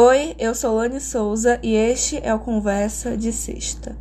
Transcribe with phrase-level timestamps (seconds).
[0.00, 3.98] Oi, eu sou Lani Souza e este é o Conversa de Sexta.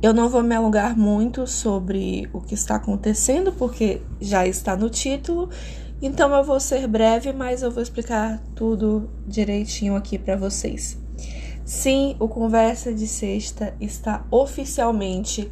[0.00, 4.88] Eu não vou me alongar muito sobre o que está acontecendo, porque já está no
[4.88, 5.50] título,
[6.00, 10.96] então eu vou ser breve, mas eu vou explicar tudo direitinho aqui para vocês.
[11.64, 15.50] Sim, o Conversa de Sexta está oficialmente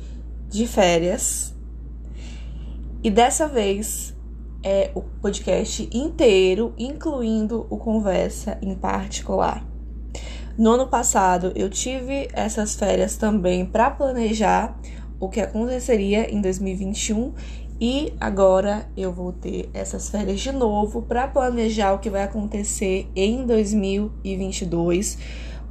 [0.48, 1.52] de férias.
[3.02, 4.14] E dessa vez
[4.62, 9.71] é o podcast inteiro, incluindo o Conversa em particular.
[10.56, 14.78] No ano passado, eu tive essas férias também para planejar
[15.18, 17.32] o que aconteceria em 2021
[17.80, 23.10] e agora eu vou ter essas férias de novo para planejar o que vai acontecer
[23.16, 25.18] em 2022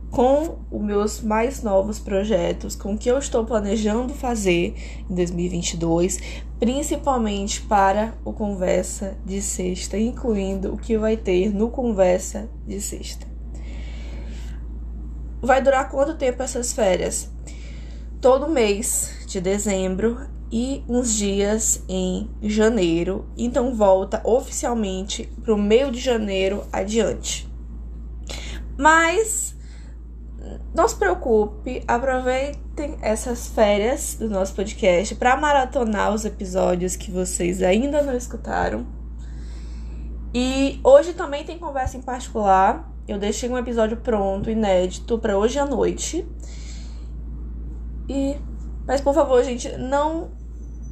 [0.09, 4.75] com os meus mais novos projetos, com o que eu estou planejando fazer
[5.09, 6.19] em 2022,
[6.59, 13.30] principalmente para o Conversa de Sexta, incluindo o que vai ter no Conversa de Sexta.
[15.41, 17.29] Vai durar quanto tempo essas férias?
[18.21, 20.19] Todo mês de dezembro
[20.51, 27.49] e uns dias em janeiro, então volta oficialmente para o meio de janeiro adiante.
[28.77, 29.55] Mas
[30.75, 37.63] não se preocupe, aproveitem essas férias do nosso podcast para maratonar os episódios que vocês
[37.63, 39.00] ainda não escutaram.
[40.33, 42.89] E hoje também tem conversa em particular.
[43.07, 46.25] Eu deixei um episódio pronto, inédito, para hoje à noite.
[48.07, 48.37] E
[48.85, 50.31] mas por favor, gente, não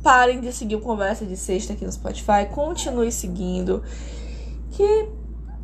[0.04, 2.48] parem de seguir o Conversa de Sexta aqui no Spotify.
[2.50, 3.84] Continue seguindo.
[4.72, 5.10] Que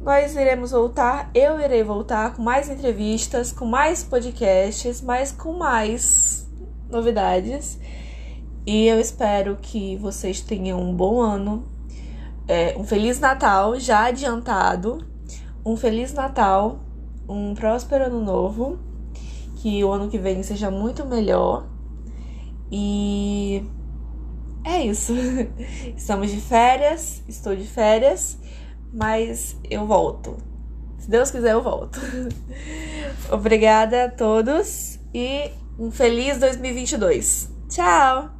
[0.01, 6.45] nós iremos voltar, eu irei voltar com mais entrevistas, com mais podcasts, mas com mais
[6.89, 7.79] novidades.
[8.65, 11.65] E eu espero que vocês tenham um bom ano,
[12.47, 15.05] é, um Feliz Natal já adiantado,
[15.65, 16.79] um Feliz Natal,
[17.27, 18.79] um próspero ano novo,
[19.57, 21.67] que o ano que vem seja muito melhor.
[22.71, 23.63] E
[24.63, 25.13] é isso.
[25.95, 28.37] Estamos de férias, estou de férias
[28.95, 30.37] mas eu volto.
[30.97, 31.99] Se Deus quiser, eu volto.
[33.29, 37.51] Obrigada a todos e um feliz 2022.
[37.69, 38.34] Tchau!